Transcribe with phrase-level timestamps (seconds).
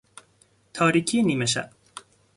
[0.73, 1.69] تاریکی نیمه شب